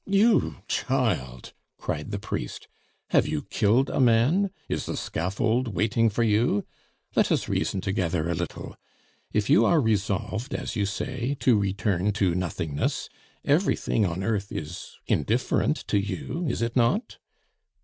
[0.07, 2.67] "You, child!" cried the priest.
[3.11, 4.49] "Have you killed a man?
[4.67, 6.65] Is the scaffold waiting for you?
[7.15, 8.75] Let us reason together a little.
[9.31, 13.09] If you are resolved, as you say, to return to nothingness,
[13.45, 17.19] everything on earth is indifferent to you, is it not?"